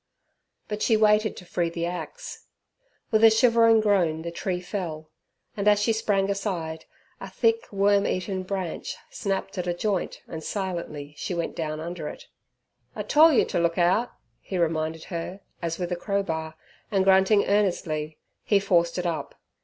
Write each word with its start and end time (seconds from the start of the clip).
But 0.67 0.81
she 0.81 0.97
waited 0.97 1.37
to 1.37 1.45
free 1.45 1.69
the 1.69 1.85
axe. 1.85 2.47
With 3.11 3.23
a 3.23 3.29
shivering 3.29 3.81
groan 3.81 4.23
the 4.23 4.31
tree 4.31 4.59
fell, 4.59 5.11
and 5.55 5.67
as 5.67 5.79
she 5.79 5.93
sprang 5.93 6.27
aside, 6.31 6.85
a 7.19 7.29
thick 7.29 7.71
worm 7.71 8.07
eaten 8.07 8.41
branch 8.41 8.95
snapped 9.11 9.59
at 9.59 9.67
a 9.67 9.75
joint 9.75 10.23
and 10.27 10.43
silently 10.43 11.13
she 11.17 11.35
went 11.35 11.55
down 11.55 11.79
under 11.79 12.07
it. 12.07 12.25
"I 12.95 13.03
tole 13.03 13.31
yer 13.31 13.45
t' 13.45 13.59
look 13.59 13.77
out," 13.77 14.09
he 14.39 14.57
reminded 14.57 15.03
her, 15.13 15.41
as 15.61 15.77
with 15.77 15.91
a 15.91 15.95
crowbar, 15.95 16.55
and 16.89 17.03
grunting 17.05 17.45
earnestly, 17.45 18.17
he 18.43 18.59
forced 18.59 18.97
it 18.97 19.05
up. 19.05 19.35